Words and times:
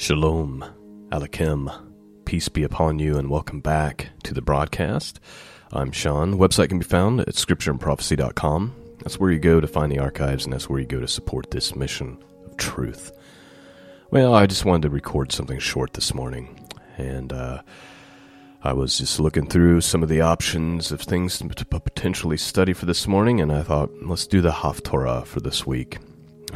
Shalom, 0.00 0.64
Aleichem. 1.10 1.68
Peace 2.24 2.48
be 2.48 2.62
upon 2.62 3.00
you, 3.00 3.18
and 3.18 3.28
welcome 3.28 3.58
back 3.58 4.10
to 4.22 4.32
the 4.32 4.40
broadcast. 4.40 5.18
I'm 5.72 5.90
Sean. 5.90 6.34
Website 6.34 6.68
can 6.68 6.78
be 6.78 6.84
found 6.84 7.18
at 7.18 7.34
scriptureandprophecy.com. 7.34 8.76
That's 9.00 9.18
where 9.18 9.32
you 9.32 9.40
go 9.40 9.60
to 9.60 9.66
find 9.66 9.90
the 9.90 9.98
archives, 9.98 10.44
and 10.44 10.52
that's 10.52 10.68
where 10.68 10.78
you 10.78 10.86
go 10.86 11.00
to 11.00 11.08
support 11.08 11.50
this 11.50 11.74
mission 11.74 12.16
of 12.46 12.56
truth. 12.56 13.10
Well, 14.12 14.36
I 14.36 14.46
just 14.46 14.64
wanted 14.64 14.82
to 14.82 14.90
record 14.90 15.32
something 15.32 15.58
short 15.58 15.94
this 15.94 16.14
morning, 16.14 16.68
and 16.96 17.32
uh, 17.32 17.62
I 18.62 18.74
was 18.74 18.98
just 18.98 19.18
looking 19.18 19.48
through 19.48 19.80
some 19.80 20.04
of 20.04 20.08
the 20.08 20.20
options 20.20 20.92
of 20.92 21.00
things 21.00 21.38
to 21.38 21.64
potentially 21.64 22.36
study 22.36 22.72
for 22.72 22.86
this 22.86 23.08
morning, 23.08 23.40
and 23.40 23.50
I 23.50 23.64
thought, 23.64 23.90
let's 24.00 24.28
do 24.28 24.42
the 24.42 24.52
Haftorah 24.52 25.26
for 25.26 25.40
this 25.40 25.66
week 25.66 25.98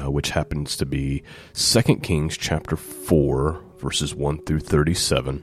uh, 0.03 0.11
which 0.11 0.31
happens 0.31 0.77
to 0.77 0.87
be 0.87 1.23
2 1.55 1.97
Kings 1.97 2.37
chapter 2.37 2.77
4, 2.77 3.63
verses 3.79 4.15
1 4.15 4.45
through 4.45 4.61
37, 4.61 5.43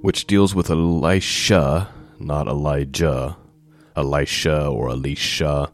which 0.00 0.26
deals 0.26 0.54
with 0.54 0.70
Elisha, 0.70 1.92
not 2.18 2.46
Elijah, 2.46 3.36
Elisha 3.96 4.66
or 4.66 4.90
Elisha, 4.90 5.72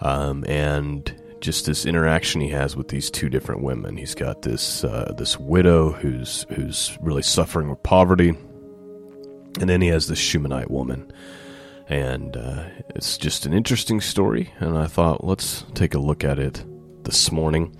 um, 0.00 0.44
and 0.48 1.14
just 1.40 1.66
this 1.66 1.86
interaction 1.86 2.40
he 2.40 2.50
has 2.50 2.76
with 2.76 2.88
these 2.88 3.10
two 3.10 3.28
different 3.28 3.62
women. 3.62 3.96
He's 3.96 4.14
got 4.14 4.42
this 4.42 4.84
uh, 4.84 5.12
this 5.16 5.38
widow 5.38 5.90
who's 5.90 6.46
who's 6.50 6.96
really 7.00 7.22
suffering 7.22 7.68
with 7.68 7.82
poverty, 7.82 8.28
and 8.28 9.68
then 9.68 9.80
he 9.80 9.88
has 9.88 10.06
this 10.06 10.18
Shunammite 10.18 10.70
woman 10.70 11.12
and 11.88 12.36
uh, 12.36 12.64
it's 12.90 13.18
just 13.18 13.46
an 13.46 13.52
interesting 13.52 14.00
story. 14.00 14.52
And 14.58 14.76
I 14.76 14.86
thought, 14.86 15.24
let's 15.24 15.64
take 15.74 15.94
a 15.94 15.98
look 15.98 16.24
at 16.24 16.38
it 16.38 16.64
this 17.04 17.32
morning. 17.32 17.74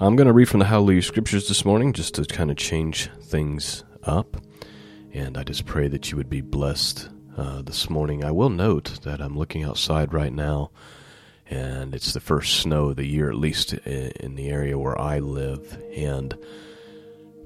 I'm 0.00 0.16
going 0.16 0.26
to 0.26 0.32
read 0.32 0.48
from 0.48 0.60
the 0.60 0.66
Hallelujah 0.66 1.02
Scriptures 1.02 1.48
this 1.48 1.64
morning 1.64 1.92
just 1.92 2.14
to 2.14 2.24
kind 2.24 2.50
of 2.50 2.56
change 2.56 3.10
things 3.22 3.84
up. 4.02 4.36
And 5.12 5.36
I 5.36 5.44
just 5.44 5.66
pray 5.66 5.88
that 5.88 6.10
you 6.10 6.16
would 6.16 6.30
be 6.30 6.40
blessed 6.40 7.08
uh, 7.36 7.62
this 7.62 7.88
morning. 7.90 8.24
I 8.24 8.30
will 8.30 8.50
note 8.50 9.00
that 9.02 9.20
I'm 9.20 9.38
looking 9.38 9.62
outside 9.62 10.12
right 10.12 10.32
now, 10.32 10.70
and 11.46 11.94
it's 11.94 12.12
the 12.12 12.20
first 12.20 12.60
snow 12.60 12.88
of 12.88 12.96
the 12.96 13.06
year, 13.06 13.28
at 13.28 13.36
least 13.36 13.74
in 13.74 14.34
the 14.34 14.48
area 14.48 14.78
where 14.78 14.98
I 14.98 15.18
live. 15.18 15.80
And 15.94 16.36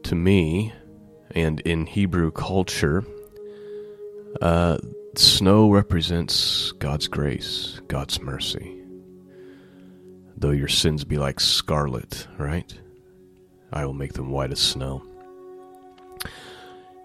to 0.05 0.14
me, 0.14 0.72
and 1.33 1.60
in 1.60 1.86
Hebrew 1.86 2.31
culture, 2.31 3.05
uh, 4.41 4.78
Snow 5.19 5.70
represents 5.70 6.72
God's 6.72 7.09
grace, 7.09 7.81
God's 7.89 8.20
mercy. 8.20 8.83
Though 10.36 10.50
your 10.50 10.69
sins 10.69 11.05
be 11.05 11.17
like 11.17 11.41
scarlet, 11.41 12.27
right? 12.36 12.70
I 13.72 13.87
will 13.87 13.94
make 13.94 14.12
them 14.12 14.31
white 14.31 14.53
as 14.53 14.61
snow. 14.61 15.03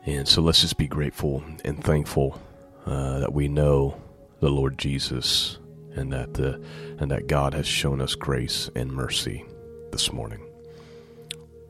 And 0.05 0.27
so 0.27 0.41
let's 0.41 0.59
just 0.59 0.77
be 0.77 0.87
grateful 0.87 1.41
and 1.63 1.81
thankful 1.81 2.41
uh, 2.85 3.19
that 3.19 3.33
we 3.33 3.47
know 3.47 4.01
the 4.41 4.49
Lord 4.49 4.77
Jesus 4.77 5.57
and 5.93 6.11
that 6.11 6.33
the 6.33 6.61
and 6.99 7.11
that 7.11 7.27
God 7.27 7.53
has 7.53 7.65
shown 7.65 8.01
us 8.01 8.15
grace 8.15 8.69
and 8.75 8.91
mercy 8.91 9.45
this 9.93 10.11
morning. 10.11 10.45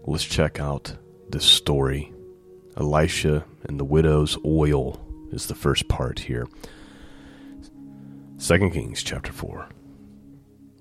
Let's 0.05 0.23
check 0.23 0.59
out 0.59 0.95
this 1.29 1.45
story. 1.45 2.13
Elisha 2.77 3.45
and 3.65 3.79
the 3.79 3.85
widow's 3.85 4.39
oil 4.43 5.05
is 5.31 5.47
the 5.47 5.55
first 5.55 5.87
part 5.87 6.19
here. 6.19 6.47
Second 8.37 8.71
Kings 8.71 9.03
chapter 9.03 9.31
4. 9.31 9.69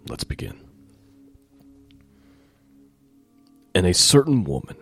Let's 0.09 0.25
begin. 0.25 0.59
And 3.75 3.87
a 3.87 3.95
certain 3.95 4.45
woman 4.45 4.77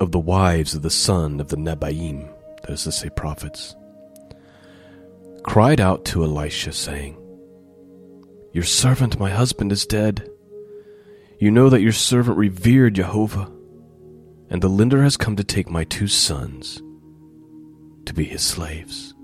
of 0.00 0.12
the 0.12 0.18
wives 0.18 0.74
of 0.74 0.82
the 0.82 0.90
son 0.90 1.40
of 1.40 1.48
the 1.48 1.56
Nebaim, 1.56 2.28
that 2.62 2.70
is 2.70 2.84
to 2.84 2.92
say, 2.92 3.10
prophets, 3.10 3.76
cried 5.42 5.80
out 5.80 6.04
to 6.06 6.24
Elisha, 6.24 6.72
saying, 6.72 7.16
Your 8.52 8.64
servant, 8.64 9.18
my 9.18 9.30
husband, 9.30 9.72
is 9.72 9.84
dead. 9.84 10.28
You 11.38 11.50
know 11.50 11.68
that 11.68 11.82
your 11.82 11.92
servant 11.92 12.38
revered 12.38 12.94
Jehovah, 12.94 13.50
and 14.48 14.62
the 14.62 14.68
lender 14.68 15.02
has 15.02 15.16
come 15.16 15.36
to 15.36 15.44
take 15.44 15.68
my 15.68 15.84
two 15.84 16.06
sons 16.06 16.80
to 18.06 18.14
be 18.14 18.24
his 18.24 18.42
slaves. 18.42 19.14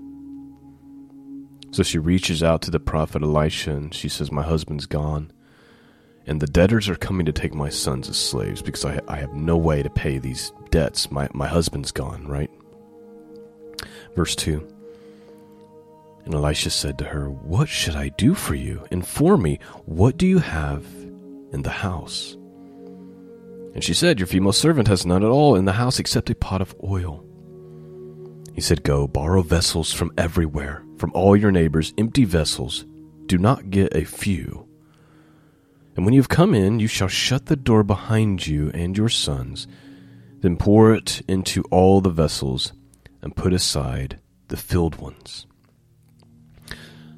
So 1.71 1.83
she 1.83 1.99
reaches 1.99 2.41
out 2.41 2.61
to 2.63 2.71
the 2.71 2.79
prophet 2.79 3.21
Elisha 3.21 3.71
and 3.71 3.93
she 3.93 4.09
says, 4.09 4.31
My 4.31 4.41
husband's 4.41 4.85
gone, 4.85 5.31
and 6.25 6.41
the 6.41 6.47
debtors 6.47 6.89
are 6.89 6.95
coming 6.95 7.25
to 7.25 7.31
take 7.31 7.53
my 7.53 7.69
sons 7.69 8.09
as 8.09 8.17
slaves 8.17 8.61
because 8.61 8.85
I, 8.85 8.99
I 9.07 9.17
have 9.17 9.33
no 9.33 9.57
way 9.57 9.83
to 9.83 9.89
pay 9.89 10.17
these 10.17 10.51
debts. 10.71 11.11
My, 11.11 11.29
my 11.33 11.47
husband's 11.47 11.91
gone, 11.91 12.27
right? 12.27 12.49
Verse 14.15 14.35
2 14.35 14.67
And 16.25 16.33
Elisha 16.33 16.71
said 16.71 16.97
to 16.97 17.05
her, 17.05 17.29
What 17.29 17.69
should 17.69 17.95
I 17.95 18.09
do 18.09 18.33
for 18.33 18.55
you? 18.55 18.85
Inform 18.89 19.43
me, 19.43 19.59
what 19.85 20.17
do 20.17 20.25
you 20.25 20.39
have 20.39 20.85
in 21.51 21.61
the 21.61 21.69
house? 21.69 22.35
And 23.75 23.83
she 23.83 23.93
said, 23.93 24.19
Your 24.19 24.27
female 24.27 24.53
servant 24.53 24.87
has 24.87 25.05
none 25.05 25.23
at 25.23 25.29
all 25.29 25.55
in 25.55 25.65
the 25.65 25.73
house 25.73 25.99
except 25.99 26.31
a 26.31 26.35
pot 26.35 26.61
of 26.61 26.75
oil. 26.83 27.23
He 28.59 28.63
said, 28.63 28.83
Go, 28.83 29.07
borrow 29.07 29.41
vessels 29.41 29.93
from 29.93 30.11
everywhere, 30.17 30.83
from 30.97 31.13
all 31.13 31.33
your 31.33 31.49
neighbors, 31.49 31.93
empty 31.97 32.25
vessels. 32.25 32.83
Do 33.25 33.37
not 33.37 33.69
get 33.69 33.95
a 33.95 34.03
few. 34.03 34.67
And 35.95 36.03
when 36.03 36.13
you 36.13 36.19
have 36.19 36.27
come 36.27 36.53
in, 36.53 36.81
you 36.81 36.87
shall 36.89 37.07
shut 37.07 37.45
the 37.45 37.55
door 37.55 37.85
behind 37.85 38.45
you 38.45 38.69
and 38.73 38.97
your 38.97 39.07
sons. 39.07 39.65
Then 40.41 40.57
pour 40.57 40.93
it 40.93 41.21
into 41.25 41.63
all 41.71 42.01
the 42.01 42.09
vessels, 42.09 42.73
and 43.21 43.33
put 43.33 43.53
aside 43.53 44.19
the 44.49 44.57
filled 44.57 44.97
ones. 44.97 45.47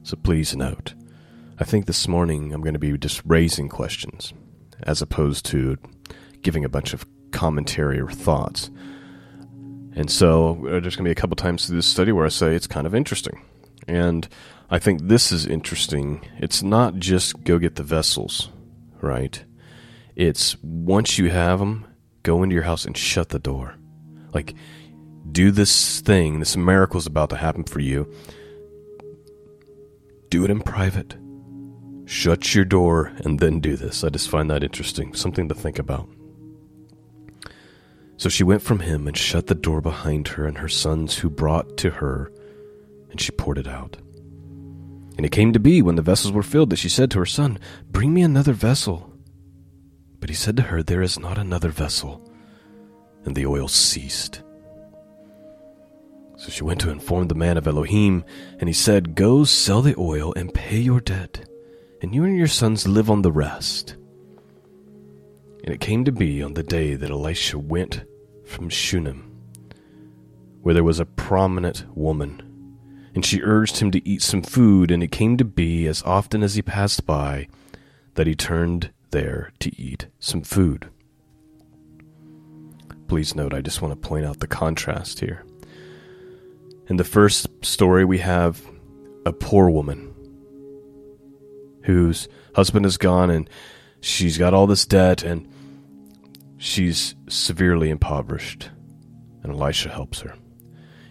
So 0.03 0.17
please 0.17 0.55
note, 0.55 0.93
I 1.57 1.63
think 1.63 1.87
this 1.87 2.07
morning 2.07 2.53
I'm 2.53 2.61
going 2.61 2.75
to 2.75 2.79
be 2.79 2.95
just 2.99 3.23
raising 3.25 3.67
questions, 3.67 4.31
as 4.83 5.01
opposed 5.01 5.45
to 5.47 5.77
giving 6.43 6.63
a 6.63 6.69
bunch 6.69 6.93
of 6.93 7.03
commentary 7.31 7.99
or 7.99 8.11
thoughts. 8.11 8.69
And 9.95 10.09
so 10.09 10.65
uh, 10.67 10.79
there's 10.79 10.95
going 10.95 11.03
to 11.03 11.09
be 11.09 11.11
a 11.11 11.15
couple 11.15 11.35
times 11.35 11.65
through 11.65 11.75
this 11.75 11.87
study 11.87 12.11
where 12.11 12.25
I 12.25 12.29
say 12.29 12.55
it's 12.55 12.67
kind 12.67 12.87
of 12.87 12.95
interesting. 12.95 13.41
And 13.87 14.27
I 14.69 14.79
think 14.79 15.03
this 15.03 15.31
is 15.31 15.45
interesting. 15.45 16.25
It's 16.37 16.63
not 16.63 16.95
just 16.95 17.43
go 17.43 17.57
get 17.57 17.75
the 17.75 17.83
vessels, 17.83 18.49
right? 19.01 19.43
It's 20.15 20.55
once 20.61 21.17
you 21.17 21.29
have 21.29 21.59
them, 21.59 21.85
go 22.23 22.43
into 22.43 22.53
your 22.53 22.63
house 22.63 22.85
and 22.85 22.95
shut 22.95 23.29
the 23.29 23.39
door. 23.39 23.75
Like, 24.33 24.55
do 25.31 25.51
this 25.51 25.99
thing, 26.01 26.39
this 26.39 26.55
miracle 26.55 26.97
is 26.97 27.05
about 27.05 27.29
to 27.31 27.37
happen 27.37 27.63
for 27.63 27.79
you. 27.79 28.11
Do 30.29 30.45
it 30.45 30.51
in 30.51 30.61
private. 30.61 31.15
Shut 32.05 32.55
your 32.55 32.65
door 32.65 33.11
and 33.17 33.39
then 33.39 33.59
do 33.59 33.75
this. 33.75 34.03
I 34.03 34.09
just 34.09 34.29
find 34.29 34.49
that 34.49 34.63
interesting. 34.63 35.13
Something 35.13 35.49
to 35.49 35.55
think 35.55 35.79
about. 35.79 36.09
So 38.21 38.29
she 38.29 38.43
went 38.43 38.61
from 38.61 38.81
him 38.81 39.07
and 39.07 39.17
shut 39.17 39.47
the 39.47 39.55
door 39.55 39.81
behind 39.81 40.27
her 40.27 40.45
and 40.45 40.59
her 40.59 40.69
sons 40.69 41.17
who 41.17 41.27
brought 41.27 41.75
to 41.77 41.89
her, 41.89 42.31
and 43.09 43.19
she 43.19 43.31
poured 43.31 43.57
it 43.57 43.67
out. 43.67 43.97
And 45.17 45.25
it 45.25 45.31
came 45.31 45.53
to 45.53 45.59
be, 45.59 45.81
when 45.81 45.95
the 45.95 46.03
vessels 46.03 46.31
were 46.31 46.43
filled, 46.43 46.69
that 46.69 46.75
she 46.75 46.87
said 46.87 47.09
to 47.09 47.17
her 47.17 47.25
son, 47.25 47.57
Bring 47.89 48.13
me 48.13 48.21
another 48.21 48.53
vessel. 48.53 49.11
But 50.19 50.29
he 50.29 50.35
said 50.35 50.55
to 50.57 50.61
her, 50.61 50.83
There 50.83 51.01
is 51.01 51.17
not 51.17 51.39
another 51.39 51.69
vessel. 51.69 52.31
And 53.25 53.35
the 53.35 53.47
oil 53.47 53.67
ceased. 53.67 54.43
So 56.37 56.51
she 56.51 56.63
went 56.63 56.79
to 56.81 56.91
inform 56.91 57.27
the 57.27 57.33
man 57.33 57.57
of 57.57 57.65
Elohim, 57.65 58.23
and 58.59 58.69
he 58.69 58.73
said, 58.73 59.15
Go 59.15 59.45
sell 59.45 59.81
the 59.81 59.95
oil 59.97 60.31
and 60.35 60.53
pay 60.53 60.77
your 60.77 61.01
debt, 61.01 61.49
and 62.03 62.13
you 62.13 62.23
and 62.23 62.37
your 62.37 62.45
sons 62.45 62.87
live 62.87 63.09
on 63.09 63.23
the 63.23 63.31
rest. 63.31 63.95
And 65.63 65.73
it 65.73 65.79
came 65.79 66.05
to 66.05 66.11
be 66.11 66.43
on 66.43 66.53
the 66.53 66.61
day 66.61 66.93
that 66.93 67.09
Elisha 67.09 67.57
went 67.57 68.03
from 68.51 68.69
Shunem, 68.69 69.31
where 70.61 70.73
there 70.73 70.83
was 70.83 70.99
a 70.99 71.05
prominent 71.05 71.85
woman, 71.95 72.43
and 73.15 73.25
she 73.25 73.41
urged 73.41 73.77
him 73.77 73.89
to 73.91 74.07
eat 74.07 74.21
some 74.21 74.43
food, 74.43 74.91
and 74.91 75.01
it 75.01 75.11
came 75.11 75.37
to 75.37 75.45
be, 75.45 75.87
as 75.87 76.03
often 76.03 76.43
as 76.43 76.55
he 76.55 76.61
passed 76.61 77.05
by, 77.05 77.47
that 78.15 78.27
he 78.27 78.35
turned 78.35 78.91
there 79.11 79.51
to 79.59 79.81
eat 79.81 80.07
some 80.19 80.41
food. 80.41 80.89
Please 83.07 83.35
note, 83.35 83.53
I 83.53 83.61
just 83.61 83.81
want 83.81 83.99
to 83.99 84.07
point 84.07 84.25
out 84.25 84.39
the 84.39 84.47
contrast 84.47 85.19
here. 85.19 85.43
In 86.87 86.97
the 86.97 87.03
first 87.03 87.47
story, 87.63 88.05
we 88.05 88.19
have 88.19 88.61
a 89.25 89.33
poor 89.33 89.69
woman 89.69 90.13
whose 91.83 92.27
husband 92.55 92.85
is 92.85 92.97
gone 92.97 93.29
and 93.29 93.49
she's 94.01 94.37
got 94.37 94.53
all 94.53 94.67
this 94.67 94.85
debt 94.85 95.23
and 95.23 95.47
she's 96.61 97.15
severely 97.27 97.89
impoverished, 97.89 98.69
and 99.41 99.51
Elisha 99.51 99.89
helps 99.89 100.19
her. 100.19 100.35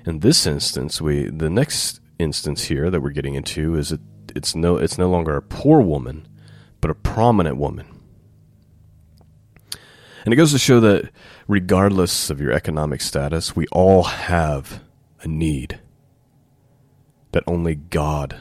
In 0.06 0.20
this 0.20 0.46
instance, 0.46 1.00
we 1.00 1.28
the 1.28 1.50
next 1.50 2.00
instance 2.18 2.64
here 2.64 2.88
that 2.88 3.00
we're 3.00 3.10
getting 3.10 3.34
into 3.34 3.74
is 3.74 3.92
it, 3.92 4.00
it's 4.34 4.54
no 4.54 4.76
it's 4.76 4.96
no 4.96 5.10
longer 5.10 5.36
a 5.36 5.42
poor 5.42 5.80
woman, 5.80 6.26
but 6.80 6.90
a 6.90 6.94
prominent 6.94 7.56
woman. 7.56 7.86
And 10.24 10.32
it 10.32 10.36
goes 10.36 10.52
to 10.52 10.58
show 10.58 10.80
that 10.80 11.10
regardless 11.48 12.30
of 12.30 12.40
your 12.40 12.52
economic 12.52 13.00
status, 13.00 13.56
we 13.56 13.66
all 13.72 14.04
have 14.04 14.82
a 15.22 15.28
need 15.28 15.80
that 17.32 17.42
only 17.46 17.74
God 17.74 18.36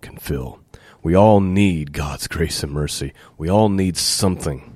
can 0.00 0.16
fill. 0.16 0.60
We 1.02 1.14
all 1.14 1.40
need 1.40 1.92
God's 1.92 2.26
grace 2.28 2.62
and 2.62 2.72
mercy. 2.72 3.12
We 3.36 3.50
all 3.50 3.68
need 3.68 3.96
something. 3.96 4.71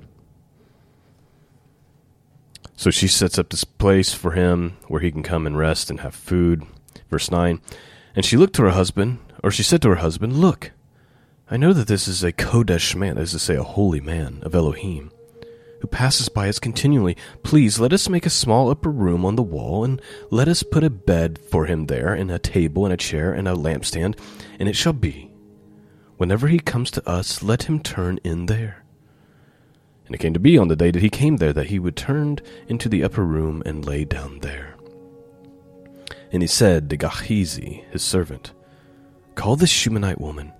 So 2.77 2.91
she 2.91 3.09
sets 3.09 3.39
up 3.39 3.49
this 3.49 3.65
place 3.65 4.13
for 4.13 4.33
him 4.33 4.77
where 4.87 5.01
he 5.01 5.11
can 5.11 5.23
come 5.23 5.47
and 5.47 5.57
rest 5.57 5.91
and 5.91 6.01
have 6.01 6.15
food. 6.15 6.65
Verse 7.11 7.31
9. 7.31 7.61
And 8.15 8.25
she 8.25 8.37
looked 8.37 8.55
to 8.57 8.63
her 8.63 8.71
husband, 8.71 9.19
or 9.43 9.51
she 9.51 9.63
said 9.63 9.83
to 9.83 9.89
her 9.89 9.97
husband, 9.97 10.35
Look, 10.35 10.73
I 11.51 11.57
know 11.57 11.73
that 11.73 11.87
this 11.87 12.09
is 12.09 12.23
a 12.23 12.33
Kodesh 12.33 12.95
man, 12.95 13.15
that 13.15 13.23
is 13.23 13.33
to 13.33 13.39
say, 13.39 13.57
a 13.57 13.63
holy 13.63 14.01
man 14.01 14.41
of 14.43 14.55
Elohim, 14.55 15.11
who 15.81 15.87
passes 15.87 16.29
by 16.29 16.49
us 16.49 16.59
continually. 16.59 17.17
Please 17.43 17.79
let 17.79 17.93
us 17.93 18.09
make 18.09 18.27
a 18.27 18.31
small 18.31 18.69
upper 18.69 18.91
room 18.91 19.25
on 19.25 19.37
the 19.37 19.43
wall, 19.43 19.85
and 19.85 20.03
let 20.31 20.49
us 20.49 20.63
put 20.63 20.85
a 20.85 20.91
bed 20.91 21.39
for 21.39 21.67
him 21.67 21.87
there, 21.87 22.13
and 22.13 22.31
a 22.31 22.39
table, 22.39 22.85
and 22.85 22.93
a 22.93 22.97
chair, 22.97 23.33
and 23.33 23.47
a 23.47 23.55
lampstand. 23.55 24.19
And 24.59 24.69
it 24.69 24.77
shall 24.77 24.93
be, 24.93 25.31
whenever 26.17 26.49
he 26.49 26.59
comes 26.59 26.91
to 26.93 27.09
us, 27.09 27.43
let 27.43 27.65
him 27.65 27.81
turn 27.81 28.19
in 28.25 28.47
there. 28.47 28.86
And 30.07 30.15
it 30.15 30.19
came 30.19 30.35
to 30.35 30.41
be 30.41 30.57
on 30.57 30.69
the 30.69 30.77
day 30.77 30.91
that 30.91 31.03
he 31.03 31.11
came 31.11 31.37
there 31.37 31.53
that 31.53 31.67
he 31.67 31.79
turn 31.91 32.39
into 32.69 32.89
the 32.89 33.03
upper 33.03 33.25
room 33.25 33.63
and 33.67 33.85
lay 33.85 34.05
down 34.05 34.39
there. 34.41 34.77
And 36.33 36.43
he 36.43 36.47
said 36.47 36.89
to 36.91 36.97
Gehazi, 36.97 37.85
his 37.91 38.03
servant, 38.03 38.53
Call 39.35 39.57
this 39.57 39.71
Shunammite 39.71 40.21
woman. 40.21 40.53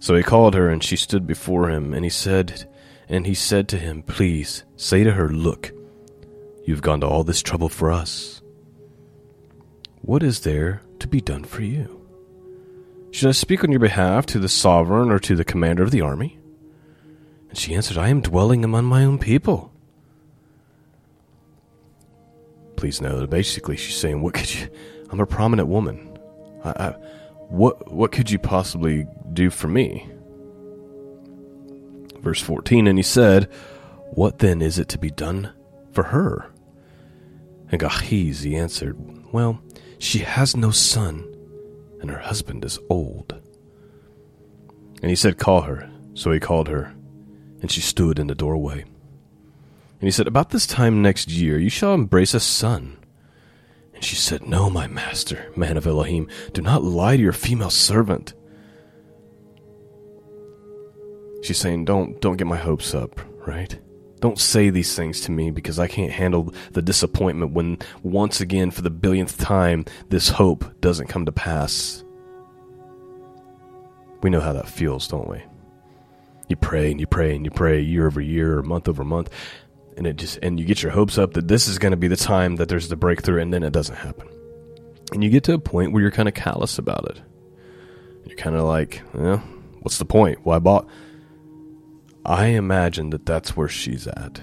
So 0.00 0.14
he 0.14 0.22
called 0.22 0.54
her, 0.54 0.68
and 0.68 0.82
she 0.82 0.96
stood 0.96 1.26
before 1.26 1.70
him, 1.70 1.94
and 1.94 2.04
he 2.04 2.10
said, 2.10 2.68
and 3.08 3.26
he 3.26 3.34
said 3.34 3.68
to 3.68 3.78
him, 3.78 4.02
Please 4.02 4.64
say 4.76 5.04
to 5.04 5.12
her, 5.12 5.28
Look, 5.28 5.72
you've 6.64 6.82
gone 6.82 7.00
to 7.00 7.06
all 7.06 7.24
this 7.24 7.42
trouble 7.42 7.68
for 7.68 7.90
us. 7.90 8.42
What 10.00 10.22
is 10.22 10.40
there 10.40 10.82
to 10.98 11.08
be 11.08 11.20
done 11.20 11.44
for 11.44 11.62
you? 11.62 12.00
Should 13.12 13.28
I 13.28 13.32
speak 13.32 13.62
on 13.62 13.70
your 13.70 13.80
behalf 13.80 14.26
to 14.26 14.38
the 14.38 14.48
sovereign 14.48 15.10
or 15.10 15.18
to 15.20 15.36
the 15.36 15.44
commander 15.44 15.82
of 15.82 15.90
the 15.90 16.00
army? 16.00 16.38
And 17.52 17.58
she 17.58 17.74
answered, 17.74 17.98
I 17.98 18.08
am 18.08 18.22
dwelling 18.22 18.64
among 18.64 18.86
my 18.86 19.04
own 19.04 19.18
people. 19.18 19.70
Please 22.76 22.98
know 22.98 23.20
that 23.20 23.28
basically 23.28 23.76
she's 23.76 23.94
saying, 23.94 24.22
What 24.22 24.32
could 24.32 24.54
you 24.54 24.68
I'm 25.10 25.20
a 25.20 25.26
prominent 25.26 25.68
woman. 25.68 26.18
I, 26.64 26.70
I 26.70 26.90
what 27.50 27.92
what 27.92 28.10
could 28.10 28.30
you 28.30 28.38
possibly 28.38 29.06
do 29.34 29.50
for 29.50 29.68
me? 29.68 30.08
Verse 32.20 32.40
14, 32.40 32.86
and 32.86 32.98
he 32.98 33.02
said, 33.02 33.50
What 34.12 34.38
then 34.38 34.62
is 34.62 34.78
it 34.78 34.88
to 34.88 34.98
be 34.98 35.10
done 35.10 35.52
for 35.92 36.04
her? 36.04 36.50
And 37.70 37.78
Gehazi 37.78 38.56
answered, 38.56 38.96
Well, 39.30 39.60
she 39.98 40.20
has 40.20 40.56
no 40.56 40.70
son, 40.70 41.30
and 42.00 42.10
her 42.10 42.20
husband 42.20 42.64
is 42.64 42.78
old. 42.88 43.38
And 45.02 45.10
he 45.10 45.16
said, 45.16 45.36
Call 45.36 45.60
her. 45.62 45.90
So 46.14 46.30
he 46.30 46.40
called 46.40 46.68
her 46.68 46.94
and 47.62 47.70
she 47.70 47.80
stood 47.80 48.18
in 48.18 48.26
the 48.26 48.34
doorway. 48.34 48.82
And 48.82 50.08
he 50.08 50.10
said, 50.10 50.26
About 50.26 50.50
this 50.50 50.66
time 50.66 51.00
next 51.00 51.30
year 51.30 51.58
you 51.58 51.70
shall 51.70 51.94
embrace 51.94 52.34
a 52.34 52.40
son. 52.40 52.98
And 53.94 54.04
she 54.04 54.16
said, 54.16 54.46
No, 54.46 54.68
my 54.68 54.88
master, 54.88 55.50
man 55.56 55.76
of 55.76 55.86
Elohim, 55.86 56.28
do 56.52 56.60
not 56.60 56.82
lie 56.82 57.16
to 57.16 57.22
your 57.22 57.32
female 57.32 57.70
servant. 57.70 58.34
She's 61.42 61.58
saying, 61.58 61.84
Don't 61.84 62.20
don't 62.20 62.36
get 62.36 62.48
my 62.48 62.56
hopes 62.56 62.94
up, 62.94 63.20
right? 63.46 63.78
Don't 64.20 64.38
say 64.38 64.70
these 64.70 64.94
things 64.94 65.20
to 65.22 65.32
me 65.32 65.50
because 65.50 65.78
I 65.78 65.88
can't 65.88 66.12
handle 66.12 66.54
the 66.72 66.82
disappointment 66.82 67.52
when 67.52 67.78
once 68.02 68.40
again 68.40 68.70
for 68.70 68.82
the 68.82 68.90
billionth 68.90 69.38
time 69.38 69.84
this 70.10 70.28
hope 70.28 70.64
doesn't 70.80 71.08
come 71.08 71.26
to 71.26 71.32
pass. 71.32 72.04
We 74.22 74.30
know 74.30 74.40
how 74.40 74.52
that 74.52 74.68
feels, 74.68 75.08
don't 75.08 75.28
we? 75.28 75.42
You 76.52 76.56
pray 76.56 76.90
and 76.90 77.00
you 77.00 77.06
pray 77.06 77.34
and 77.34 77.46
you 77.46 77.50
pray 77.50 77.80
year 77.80 78.06
over 78.06 78.20
year 78.20 78.58
or 78.58 78.62
month 78.62 78.86
over 78.86 79.04
month 79.04 79.30
and 79.96 80.06
it 80.06 80.16
just 80.16 80.38
and 80.42 80.60
you 80.60 80.66
get 80.66 80.82
your 80.82 80.92
hopes 80.92 81.16
up 81.16 81.32
that 81.32 81.48
this 81.48 81.66
is 81.66 81.78
going 81.78 81.92
to 81.92 81.96
be 81.96 82.08
the 82.08 82.16
time 82.16 82.56
that 82.56 82.68
there's 82.68 82.88
the 82.88 82.96
breakthrough 82.96 83.40
and 83.40 83.52
then 83.52 83.62
it 83.62 83.72
doesn't 83.72 83.96
happen. 83.96 84.28
And 85.12 85.24
you 85.24 85.30
get 85.30 85.44
to 85.44 85.54
a 85.54 85.58
point 85.58 85.92
where 85.92 86.02
you're 86.02 86.10
kind 86.10 86.28
of 86.28 86.34
callous 86.34 86.78
about 86.78 87.08
it. 87.10 87.22
You're 88.26 88.36
kind 88.36 88.54
of 88.54 88.64
like 88.64 89.02
well 89.14 89.38
what's 89.80 89.98
the 89.98 90.04
point? 90.04 90.40
Why 90.44 90.58
bought 90.58 90.86
i 92.24 92.46
imagine 92.46 93.10
that 93.10 93.26
that's 93.26 93.56
where 93.56 93.68
she's 93.68 94.06
at. 94.06 94.40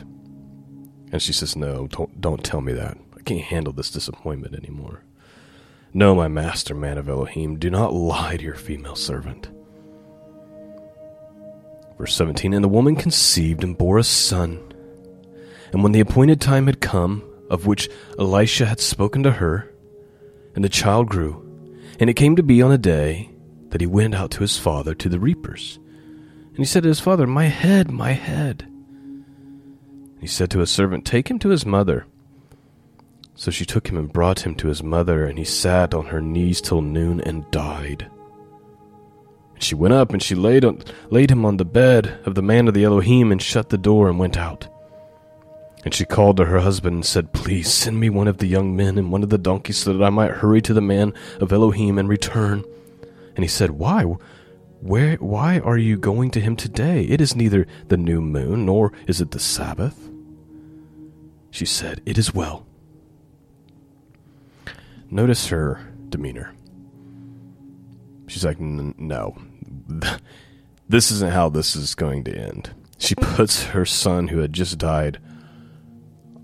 And 1.12 1.22
she 1.22 1.34
says 1.34 1.56
no 1.56 1.88
don't 1.88 2.20
don't 2.20 2.44
tell 2.44 2.62
me 2.62 2.74
that. 2.74 2.98
I 3.16 3.22
can't 3.22 3.42
handle 3.42 3.74
this 3.74 3.92
disappointment 3.92 4.56
anymore. 4.56 5.04
No 5.94 6.16
my 6.16 6.28
master 6.28 6.74
man 6.74 6.98
of 6.98 7.08
elohim 7.08 7.58
do 7.60 7.70
not 7.70 7.94
lie 7.94 8.38
to 8.38 8.44
your 8.44 8.56
female 8.56 8.96
servant 8.96 9.50
Verse 12.00 12.16
17 12.16 12.54
And 12.54 12.63
the 12.63 12.69
woman 12.69 12.96
conceived 12.96 13.63
and 13.63 13.78
bore 13.78 13.98
a 13.98 14.04
son. 14.04 14.63
And 15.72 15.84
when 15.84 15.92
the 15.92 16.00
appointed 16.00 16.42
time 16.42 16.66
had 16.66 16.81
come, 16.81 17.24
of 17.50 17.68
which 17.68 17.90
Elisha 18.18 18.66
had 18.66 18.80
spoken 18.80 19.22
to 19.24 19.34
her, 19.34 19.72
and 20.56 20.63
the 20.63 20.69
child 20.69 21.10
grew, 21.10 21.46
and 22.00 22.10
it 22.10 22.16
came 22.16 22.36
to 22.38 22.44
be 22.44 22.62
on 22.62 22.72
a 22.72 22.78
day 22.78 23.30
that 23.69 23.81
he 23.81 23.88
went 23.88 24.16
out 24.16 24.31
to 24.31 24.40
his 24.40 24.57
father 24.57 24.96
to 24.96 25.10
the 25.10 25.19
reapers. 25.19 25.78
And 26.48 26.57
he 26.57 26.66
said 26.66 26.84
to 26.84 26.90
his 26.90 27.01
father, 27.01 27.28
My 27.28 27.46
head, 27.46 27.92
my 27.92 28.13
head. 28.13 28.63
And 28.63 30.22
he 30.22 30.28
said 30.28 30.50
to 30.51 30.60
his 30.60 30.72
servant, 30.72 31.06
Take 31.06 31.30
him 31.30 31.38
to 31.40 31.50
his 31.50 31.66
mother. 31.66 32.08
So 33.36 33.51
she 33.51 33.65
took 33.65 33.89
him 33.89 33.98
and 33.98 34.12
brought 34.12 34.46
him 34.46 34.56
to 34.56 34.68
his 34.68 34.82
mother, 34.82 35.25
and 35.25 35.38
he 35.38 35.46
sat 35.46 35.94
on 35.94 36.08
her 36.08 36.22
knees 36.22 36.62
till 36.62 36.82
noon 36.82 37.22
and 37.22 37.50
died. 37.51 38.10
She 39.60 39.75
went 39.75 39.94
up 39.94 40.12
and 40.12 40.24
she 40.24 40.36
laid, 40.36 40.66
on, 40.66 40.82
laid 41.10 41.30
him 41.30 41.46
on 41.46 41.58
the 41.58 41.66
bed 41.66 42.20
of 42.25 42.36
the 42.36 42.42
man 42.42 42.68
of 42.68 42.74
the 42.74 42.86
Elohim 42.86 43.32
and 43.32 43.42
shut 43.42 43.70
the 43.70 43.78
door 43.78 44.10
and 44.10 44.18
went 44.18 44.38
out. 44.38 44.68
And 45.84 45.94
she 45.94 46.06
called 46.06 46.38
to 46.38 46.46
her 46.46 46.60
husband 46.60 46.96
and 46.96 47.06
said, 47.06 47.34
Please 47.34 47.72
send 47.72 48.00
me 48.00 48.10
one 48.10 48.28
of 48.28 48.38
the 48.38 48.48
young 48.48 48.75
men 48.75 48.98
and 48.98 49.12
one 49.12 49.24
of 49.24 49.30
the 49.30 49.38
donkeys 49.38 49.78
so 49.78 49.94
that 49.94 50.04
I 50.04 50.10
might 50.10 50.32
hurry 50.32 50.62
to 50.63 50.74
the 50.74 50.82
man 50.82 51.13
of 51.39 51.51
Elohim 51.51 51.98
and 51.98 52.10
return. 52.10 52.63
And 53.36 53.44
he 53.44 53.48
said, 53.48 53.72
Why? 53.72 54.04
Where 54.82 55.16
why 55.16 55.60
are 55.60 55.78
you 55.78 55.98
going 55.98 56.32
to 56.32 56.42
him 56.42 56.56
today? 56.56 57.04
It 57.04 57.20
is 57.20 57.36
neither 57.36 57.68
the 57.88 57.98
new 57.98 58.22
moon 58.22 58.66
nor 58.66 58.94
is 59.08 59.20
it 59.20 59.32
the 59.32 59.39
Sabbath. 59.39 60.10
She 61.51 61.66
said, 61.66 62.01
It 62.06 62.18
is 62.18 62.34
well. 62.34 62.66
Notice 65.10 65.48
her 65.48 65.94
demeanor. 66.10 66.54
She's 68.39 68.46
like, 68.46 68.62
No, 68.62 69.38
this 70.88 71.12
isn't 71.12 71.34
how 71.34 71.50
this 71.50 71.75
is 71.75 71.93
going 71.93 72.24
to 72.24 72.34
end. 72.34 72.74
She 72.98 73.13
mm-hmm. 73.13 73.36
puts 73.36 73.63
her 73.63 73.86
son, 73.86 74.29
who 74.29 74.38
had 74.38 74.53
just 74.53 74.77
died, 74.77 75.19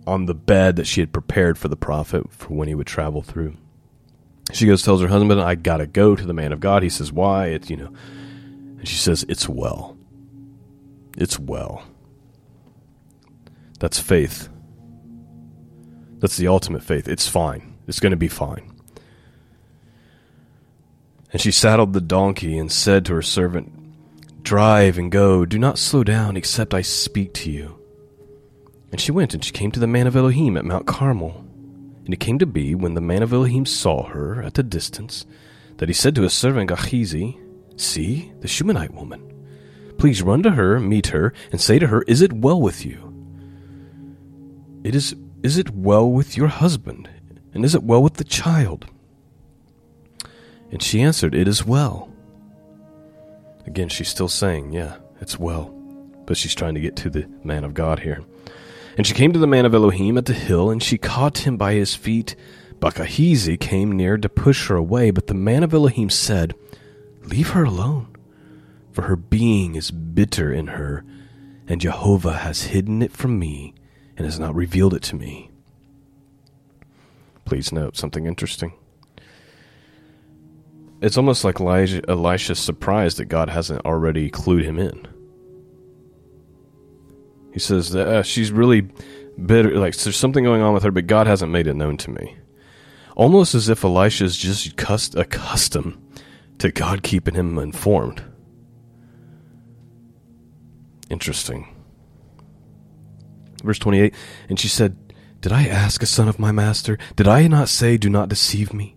on 0.06 0.26
the 0.26 0.36
bed 0.36 0.76
that 0.76 0.88
she 0.88 1.00
had 1.00 1.14
prepared 1.14 1.58
for 1.58 1.70
the 1.70 1.78
prophet 1.78 2.30
for 2.34 2.54
when 2.54 2.68
he 2.68 2.76
would 2.76 2.86
travel 2.86 3.22
through. 3.22 3.56
She 4.52 4.68
goes, 4.68 4.84
tells 4.84 5.02
her 5.02 5.08
husband, 5.08 5.40
I 5.40 5.56
gotta 5.56 5.88
go 5.88 6.18
to 6.18 6.26
the 6.26 6.34
man 6.34 6.52
of 6.52 6.60
God. 6.60 6.84
He 6.84 6.90
says, 6.90 7.14
Why? 7.14 7.48
It's, 7.48 7.70
you 7.70 7.78
know, 7.78 7.94
and 8.78 8.86
she 8.86 8.98
says, 8.98 9.26
It's 9.30 9.48
well. 9.48 9.98
It's 11.16 11.40
well. 11.40 11.82
That's 13.80 14.02
faith. 14.02 14.50
That's 16.20 16.36
the 16.36 16.50
ultimate 16.50 16.84
faith. 16.84 17.08
It's 17.08 17.30
fine. 17.30 17.78
It's 17.88 18.02
going 18.02 18.12
to 18.12 18.18
be 18.18 18.28
fine. 18.28 18.75
And 21.36 21.42
she 21.42 21.52
saddled 21.52 21.92
the 21.92 22.00
donkey 22.00 22.58
and 22.58 22.72
said 22.72 23.04
to 23.06 23.14
her 23.14 23.22
servant, 23.22 23.70
Drive 24.42 24.98
and 24.98 25.12
go, 25.12 25.46
do 25.46 25.60
not 25.60 25.78
slow 25.78 26.02
down 26.02 26.38
except 26.38 26.74
I 26.74 26.82
speak 26.82 27.34
to 27.34 27.52
you. 27.52 27.78
And 28.94 29.02
she 29.02 29.12
went 29.12 29.34
and 29.34 29.44
she 29.44 29.52
came 29.52 29.70
to 29.72 29.80
the 29.82 29.86
man 29.86 30.08
of 30.08 30.16
Elohim 30.16 30.56
at 30.56 30.64
Mount 30.64 30.88
Carmel. 30.88 31.46
And 32.06 32.14
it 32.14 32.22
came 32.22 32.40
to 32.40 32.46
be, 32.46 32.74
when 32.74 32.94
the 32.94 33.02
man 33.02 33.22
of 33.22 33.34
Elohim 33.34 33.66
saw 33.66 34.04
her 34.04 34.42
at 34.42 34.54
the 34.54 34.64
distance, 34.64 35.26
that 35.76 35.90
he 35.90 35.94
said 35.94 36.16
to 36.16 36.22
his 36.22 36.32
servant 36.32 36.70
Gehazi, 36.70 37.38
See, 37.76 38.32
the 38.40 38.48
Shunammite 38.48 38.94
woman. 38.94 39.30
Please 39.98 40.22
run 40.22 40.42
to 40.44 40.52
her, 40.52 40.80
meet 40.80 41.08
her, 41.08 41.34
and 41.52 41.60
say 41.60 41.80
to 41.80 41.88
her, 41.88 42.04
Is 42.04 42.22
it 42.22 42.32
well 42.32 42.62
with 42.62 42.86
you? 42.86 43.14
It 44.86 44.96
is 44.96 45.14
is 45.44 45.58
it 45.58 45.72
well 45.72 46.10
with 46.10 46.38
your 46.38 46.48
husband? 46.48 47.10
And 47.54 47.66
is 47.66 47.76
it 47.76 47.84
well 47.84 48.02
with 48.02 48.14
the 48.14 48.24
child? 48.24 48.90
And 50.72 50.82
she 50.82 51.02
answered, 51.02 51.36
It 51.36 51.48
is 51.48 51.66
well. 51.66 52.12
Again, 53.66 53.90
she's 53.90 54.10
still 54.10 54.30
saying, 54.30 54.74
Yeah, 54.74 54.98
it's 55.22 55.40
well. 55.40 55.72
But 56.26 56.38
she's 56.38 56.56
trying 56.56 56.76
to 56.76 56.82
get 56.82 56.96
to 56.98 57.10
the 57.10 57.28
man 57.44 57.64
of 57.64 57.74
God 57.74 58.00
here. 58.00 58.24
And 58.98 59.06
she 59.06 59.14
came 59.14 59.34
to 59.34 59.40
the 59.40 59.48
man 59.48 59.66
of 59.66 59.74
Elohim 59.74 60.18
at 60.18 60.26
the 60.26 60.34
hill, 60.34 60.70
and 60.70 60.82
she 60.82 60.98
caught 60.98 61.40
him 61.40 61.58
by 61.58 61.74
his 61.74 61.96
feet. 61.96 62.36
Gehazi 62.94 63.58
came 63.58 63.92
near 63.92 64.18
to 64.18 64.30
push 64.30 64.68
her 64.68 64.76
away, 64.76 65.10
but 65.10 65.28
the 65.28 65.34
man 65.34 65.64
of 65.64 65.74
Elohim 65.74 66.10
said, 66.10 66.54
Leave 67.24 67.50
her 67.50 67.64
alone, 67.64 68.16
for 68.92 69.04
her 69.04 69.16
being 69.16 69.76
is 69.76 69.90
bitter 69.90 70.54
in 70.54 70.68
her, 70.68 71.04
and 71.68 71.82
Jehovah 71.82 72.38
has 72.38 72.64
hidden 72.64 73.02
it 73.02 73.12
from 73.12 73.40
me 73.40 73.74
and 74.16 74.26
has 74.26 74.40
not 74.40 74.54
revealed 74.54 74.94
it 74.94 75.02
to 75.04 75.16
me. 75.16 75.50
Please 77.44 77.72
note 77.72 77.98
something 77.98 78.28
interesting. 78.28 78.74
It's 81.02 81.18
almost 81.18 81.44
like 81.44 81.60
Elijah, 81.60 82.02
Elisha's 82.08 82.60
surprised 82.60 83.18
that 83.18 83.26
God 83.26 83.50
hasn't 83.50 83.86
already 83.86 84.32
clued 84.32 84.64
him 84.64 84.80
in. 84.80 85.08
He 87.54 87.60
says 87.60 87.92
that 87.92 88.08
uh, 88.08 88.24
she's 88.24 88.52
really 88.52 88.90
bitter, 89.44 89.78
like 89.78 89.96
there's 89.96 90.18
something 90.18 90.44
going 90.44 90.62
on 90.62 90.74
with 90.74 90.84
her, 90.84 90.92
but 90.92 91.08
God 91.08 91.28
hasn't 91.28 91.52
made 91.52 91.68
it 91.68 91.76
known 91.76 91.98
to 91.98 92.12
me. 92.12 92.38
Almost 93.16 93.56
as 93.56 93.70
if 93.70 93.84
Elisha's 93.84 94.36
just 94.36 94.76
cust- 94.76 95.16
accustomed 95.16 95.98
to 96.60 96.72
God 96.72 97.04
keeping 97.04 97.36
him 97.36 97.58
informed. 97.58 98.24
Interesting. 101.10 101.68
Verse 103.64 103.80
28 103.80 104.14
And 104.50 104.60
she 104.60 104.68
said, 104.68 104.98
Did 105.42 105.52
I 105.52 105.68
ask 105.68 106.02
a 106.04 106.06
son 106.06 106.28
of 106.28 106.40
my 106.40 106.52
master? 106.52 106.98
Did 107.16 107.28
I 107.28 107.48
not 107.48 107.70
say, 107.70 107.98
Do 107.98 108.10
not 108.10 108.30
deceive 108.30 108.74
me? 108.74 108.95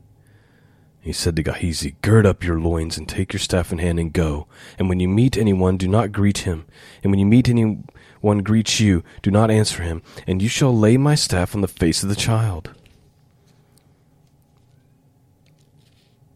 He 1.09 1.15
said 1.15 1.37
to 1.37 1.43
Gehazi, 1.43 1.97
Gird 2.03 2.27
up 2.27 2.45
your 2.45 2.61
loins 2.61 2.99
and 2.99 3.09
take 3.09 3.33
your 3.33 3.41
staff 3.41 3.73
in 3.73 3.79
hand 3.79 3.99
and 3.99 4.12
go. 4.12 4.47
And 4.79 4.91
when 4.91 5.00
you 5.00 5.09
meet 5.09 5.38
anyone, 5.38 5.79
do 5.79 5.88
not 5.88 6.12
greet 6.12 6.38
him. 6.41 6.67
And 7.03 7.11
when 7.11 7.19
you 7.19 7.25
meet 7.25 7.49
anyone 7.49 8.41
greets 8.45 8.79
you, 8.79 9.03
do 9.23 9.31
not 9.31 9.50
answer 9.50 9.83
him. 9.83 10.03
And 10.27 10.43
you 10.43 10.50
shall 10.50 10.77
lay 10.77 10.99
my 10.99 11.15
staff 11.15 11.55
on 11.55 11.62
the 11.62 11.67
face 11.67 12.03
of 12.03 12.11
the 12.11 12.15
child. 12.15 12.75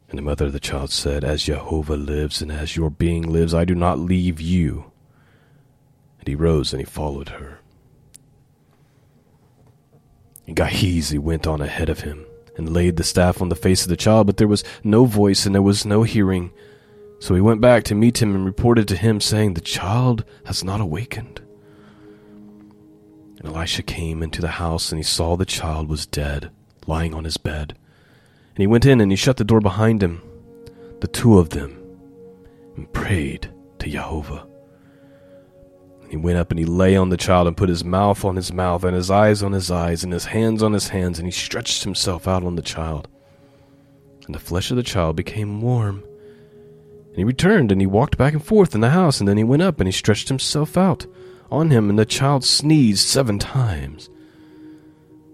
And 0.09 0.17
the 0.17 0.23
mother 0.23 0.47
of 0.47 0.55
the 0.55 0.59
child 0.59 0.91
said, 0.91 1.23
As 1.23 1.43
Jehovah 1.43 1.99
lives 1.99 2.41
and 2.41 2.50
as 2.50 2.75
your 2.75 2.88
being 2.88 3.31
lives, 3.31 3.52
I 3.52 3.67
do 3.67 3.75
not 3.75 3.99
leave 3.99 4.41
you. 4.41 4.91
And 6.19 6.29
he 6.29 6.35
rose 6.35 6.73
and 6.73 6.81
he 6.81 6.87
followed 6.87 7.29
her. 7.29 7.59
And 10.47 10.57
Gehazi 10.57 11.19
went 11.19 11.47
on 11.47 11.61
ahead 11.61 11.91
of 11.91 12.00
him 12.00 12.25
and 12.56 12.73
laid 12.73 12.97
the 12.97 13.04
staff 13.04 13.40
on 13.40 13.49
the 13.49 13.56
face 13.56 13.82
of 13.82 13.88
the 13.88 13.97
child, 13.97 14.26
but 14.26 14.37
there 14.37 14.49
was 14.49 14.64
no 14.85 15.04
voice 15.04 15.47
and 15.47 15.54
there 15.54 15.62
was 15.62 15.87
no 15.87 16.02
hearing. 16.02 16.50
So 17.18 17.35
he 17.35 17.40
went 17.40 17.61
back 17.61 17.85
to 17.85 17.94
meet 17.94 18.21
him 18.21 18.35
and 18.35 18.44
reported 18.44 18.88
to 18.88 18.97
him, 18.97 19.21
saying, 19.21 19.54
The 19.54 19.61
child 19.61 20.25
has 20.44 20.64
not 20.64 20.80
awakened. 20.80 21.40
And 23.38 23.47
Elisha 23.47 23.82
came 23.82 24.23
into 24.23 24.40
the 24.40 24.49
house, 24.49 24.90
and 24.90 24.99
he 24.99 25.04
saw 25.04 25.37
the 25.37 25.44
child 25.44 25.88
was 25.88 26.06
dead, 26.06 26.50
lying 26.87 27.14
on 27.14 27.25
his 27.25 27.37
bed. 27.37 27.76
And 28.54 28.59
he 28.59 28.66
went 28.66 28.85
in 28.85 29.00
and 29.00 29.11
he 29.11 29.16
shut 29.16 29.37
the 29.37 29.44
door 29.44 29.61
behind 29.61 30.02
him, 30.02 30.21
the 31.00 31.09
two 31.09 31.38
of 31.38 31.50
them, 31.50 31.78
and 32.76 32.92
prayed 32.92 33.50
to 33.78 33.88
Jehovah. 33.88 34.47
He 36.12 36.19
went 36.19 36.37
up 36.37 36.50
and 36.50 36.59
he 36.59 36.66
lay 36.66 36.95
on 36.95 37.09
the 37.09 37.16
child 37.16 37.47
and 37.47 37.57
put 37.57 37.71
his 37.71 37.87
mouth 37.87 38.23
on 38.23 38.37
his 38.37 38.52
mouth 38.52 38.85
and 38.85 38.95
his 38.95 39.11
eyes 39.11 39.42
on 39.42 39.52
his 39.52 39.71
eyes 39.71 40.04
and 40.04 40.12
his 40.12 40.26
hands 40.26 40.62
on 40.62 40.75
his 40.75 40.88
hands, 40.88 41.19
and 41.19 41.26
he 41.26 41.33
stretched 41.33 41.85
himself 41.85 42.28
out 42.28 42.45
on 42.45 42.54
the 42.54 42.61
child. 42.61 43.09
And 44.26 44.35
the 44.35 44.38
flesh 44.38 44.71
of 44.71 44.76
the 44.76 44.83
child 44.83 45.16
became 45.16 45.62
warm. 45.62 46.04
And 47.07 47.16
he 47.16 47.25
returned 47.25 47.73
and 47.73 47.81
he 47.81 47.87
walked 47.87 48.19
back 48.19 48.35
and 48.35 48.45
forth 48.45 48.75
in 48.75 48.83
the 48.83 48.90
house, 48.90 49.21
and 49.21 49.26
then 49.26 49.38
he 49.38 49.42
went 49.42 49.62
up 49.62 49.81
and 49.81 49.88
he 49.88 49.92
stretched 49.92 50.28
himself 50.28 50.76
out 50.76 51.07
on 51.50 51.71
him, 51.71 51.88
and 51.88 51.99
the 51.99 52.04
child 52.04 52.45
sneezed 52.45 53.09
seven 53.09 53.38
times. 53.38 54.11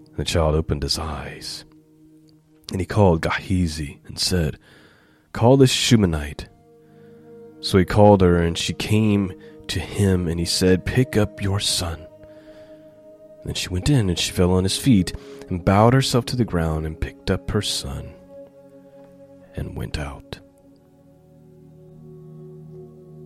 And 0.07 0.15
the 0.15 0.23
child 0.23 0.55
opened 0.55 0.83
his 0.83 0.97
eyes. 0.97 1.65
And 2.71 2.79
he 2.79 2.85
called 2.85 3.21
Gehazi 3.21 3.99
and 4.05 4.17
said, 4.17 4.57
Call 5.33 5.57
this 5.57 5.71
Shunammite. 5.71 6.47
So 7.59 7.77
he 7.77 7.83
called 7.83 8.21
her, 8.21 8.37
and 8.37 8.57
she 8.57 8.71
came 8.71 9.33
to 9.69 9.79
him, 9.79 10.27
and 10.27 10.39
he 10.39 10.45
said, 10.45 10.85
Pick 10.85 11.17
up 11.17 11.41
your 11.41 11.59
son. 11.59 12.05
And 13.39 13.45
then 13.45 13.53
she 13.53 13.69
went 13.69 13.89
in, 13.89 14.09
and 14.09 14.19
she 14.19 14.31
fell 14.31 14.51
on 14.51 14.63
his 14.63 14.77
feet, 14.77 15.13
and 15.49 15.63
bowed 15.63 15.93
herself 15.93 16.25
to 16.25 16.35
the 16.35 16.45
ground, 16.45 16.85
and 16.85 16.99
picked 16.99 17.31
up 17.31 17.49
her 17.51 17.61
son, 17.61 18.13
and 19.55 19.75
went 19.75 19.97
out. 19.97 20.39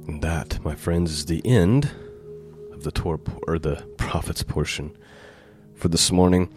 And 0.07 0.21
that, 0.21 0.63
my 0.63 0.75
friends, 0.75 1.12
is 1.12 1.25
the 1.25 1.45
end 1.45 1.89
of 2.73 2.83
the 2.83 2.91
Torah 2.91 3.19
or 3.47 3.57
the 3.57 3.77
prophet's 3.97 4.43
portion 4.43 4.95
for 5.75 5.88
this 5.88 6.12
morning. 6.12 6.53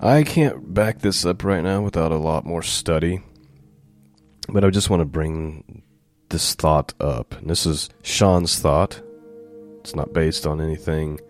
I 0.00 0.24
can't 0.24 0.74
back 0.74 0.98
this 0.98 1.24
up 1.24 1.42
right 1.44 1.62
now 1.62 1.82
without 1.82 2.12
a 2.12 2.16
lot 2.16 2.44
more 2.44 2.62
study, 2.62 3.22
but 4.48 4.64
I 4.64 4.70
just 4.70 4.90
want 4.90 5.00
to 5.00 5.06
bring 5.06 5.82
this 6.28 6.54
thought 6.54 6.92
up. 7.00 7.34
And 7.34 7.48
this 7.48 7.64
is 7.66 7.88
Sean's 8.02 8.58
thought 8.58 9.00
it's 9.82 9.96
not 9.96 10.12
based 10.12 10.46
on 10.46 10.60
anything 10.60 11.20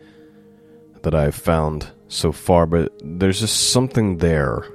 that 1.02 1.14
I've 1.14 1.35
found 1.35 1.90
so 2.09 2.32
far, 2.32 2.66
but 2.66 2.92
there's 3.02 3.40
just 3.40 3.71
something 3.71 4.18
there 4.18 4.66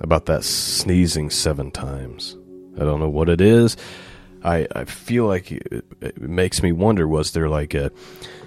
about 0.00 0.24
that 0.26 0.42
sneezing 0.42 1.28
seven 1.28 1.70
times. 1.70 2.34
I 2.76 2.80
don't 2.80 2.98
know 2.98 3.10
what 3.10 3.28
it 3.28 3.42
is. 3.42 3.76
I, 4.42 4.66
I 4.74 4.84
feel 4.86 5.26
like 5.26 5.52
it, 5.52 5.84
it 6.00 6.18
makes 6.18 6.62
me 6.62 6.72
wonder 6.72 7.06
was 7.06 7.32
there 7.32 7.50
like 7.50 7.74
a 7.74 7.90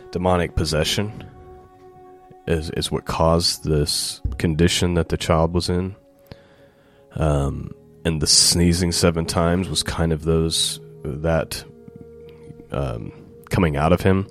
demonic 0.09 0.55
possession? 0.55 1.23
Is, 2.47 2.71
is 2.71 2.91
what 2.91 3.05
caused 3.05 3.63
this 3.63 4.21
condition 4.39 4.95
that 4.95 5.09
the 5.09 5.17
child 5.17 5.53
was 5.53 5.69
in? 5.69 5.95
Um, 7.11 7.69
and 8.05 8.19
the 8.19 8.27
sneezing 8.27 8.91
seven 8.91 9.27
times 9.27 9.69
was 9.69 9.83
kind 9.83 10.11
of 10.11 10.23
those 10.23 10.79
that 11.03 11.63
um, 12.71 13.11
coming 13.51 13.77
out 13.77 13.93
of 13.93 14.01
him. 14.01 14.27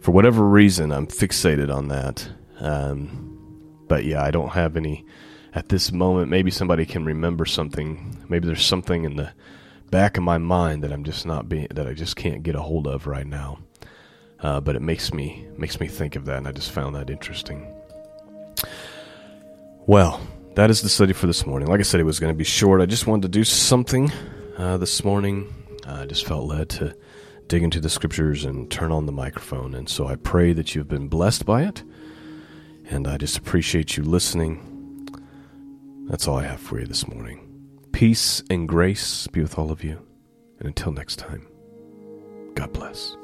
For 0.00 0.12
whatever 0.12 0.44
reason, 0.44 0.92
I'm 0.92 1.08
fixated 1.08 1.74
on 1.74 1.88
that. 1.88 2.28
Um, 2.60 3.82
but 3.88 4.04
yeah, 4.04 4.22
I 4.22 4.30
don't 4.30 4.50
have 4.50 4.76
any 4.76 5.04
at 5.54 5.68
this 5.68 5.90
moment. 5.90 6.30
Maybe 6.30 6.50
somebody 6.50 6.86
can 6.86 7.04
remember 7.04 7.44
something. 7.44 8.24
Maybe 8.28 8.46
there's 8.46 8.64
something 8.64 9.04
in 9.04 9.16
the 9.16 9.32
back 9.90 10.16
of 10.16 10.22
my 10.22 10.38
mind 10.38 10.84
that 10.84 10.92
I'm 10.92 11.04
just 11.04 11.26
not 11.26 11.48
being 11.48 11.66
that 11.72 11.86
I 11.86 11.94
just 11.94 12.14
can't 12.14 12.42
get 12.42 12.54
a 12.54 12.62
hold 12.62 12.86
of 12.86 13.06
right 13.06 13.26
now. 13.26 13.58
Uh, 14.40 14.60
but 14.60 14.76
it 14.76 14.82
makes 14.82 15.12
me 15.12 15.46
makes 15.56 15.80
me 15.80 15.88
think 15.88 16.14
of 16.14 16.26
that, 16.26 16.38
and 16.38 16.46
I 16.46 16.52
just 16.52 16.70
found 16.70 16.94
that 16.94 17.10
interesting. 17.10 17.66
Well, 19.86 20.20
that 20.54 20.70
is 20.70 20.82
the 20.82 20.88
study 20.88 21.12
for 21.12 21.26
this 21.26 21.46
morning. 21.46 21.68
Like 21.68 21.80
I 21.80 21.82
said, 21.82 21.98
it 21.98 22.04
was 22.04 22.20
going 22.20 22.32
to 22.32 22.36
be 22.36 22.44
short. 22.44 22.80
I 22.80 22.86
just 22.86 23.06
wanted 23.06 23.22
to 23.22 23.28
do 23.28 23.42
something 23.42 24.12
uh, 24.56 24.76
this 24.76 25.02
morning. 25.02 25.52
I 25.86 26.04
just 26.04 26.26
felt 26.26 26.46
led 26.46 26.68
to 26.70 26.94
dig 27.48 27.62
into 27.62 27.80
the 27.80 27.90
scriptures 27.90 28.44
and 28.44 28.70
turn 28.70 28.92
on 28.92 29.06
the 29.06 29.12
microphone. 29.12 29.74
And 29.74 29.88
so 29.88 30.06
I 30.06 30.16
pray 30.16 30.52
that 30.52 30.74
you've 30.74 30.88
been 30.88 31.08
blessed 31.08 31.44
by 31.44 31.62
it. 31.62 31.82
And 32.90 33.06
I 33.08 33.16
just 33.16 33.36
appreciate 33.36 33.96
you 33.96 34.04
listening. 34.04 35.08
That's 36.08 36.28
all 36.28 36.38
I 36.38 36.44
have 36.44 36.60
for 36.60 36.78
you 36.78 36.86
this 36.86 37.08
morning. 37.08 37.40
Peace 37.92 38.42
and 38.48 38.68
grace 38.68 39.26
be 39.26 39.42
with 39.42 39.58
all 39.58 39.70
of 39.70 39.82
you. 39.82 40.00
And 40.58 40.68
until 40.68 40.92
next 40.92 41.16
time, 41.16 41.46
God 42.54 42.72
bless. 42.72 43.16